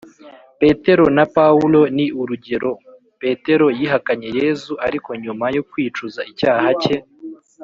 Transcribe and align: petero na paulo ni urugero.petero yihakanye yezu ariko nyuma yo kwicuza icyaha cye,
petero 0.59 1.05
na 1.17 1.23
paulo 1.35 1.81
ni 1.95 2.05
urugero.petero 2.21 3.67
yihakanye 3.79 4.29
yezu 4.39 4.71
ariko 4.87 5.09
nyuma 5.23 5.45
yo 5.55 5.63
kwicuza 5.69 6.21
icyaha 6.31 6.69
cye, 6.81 6.97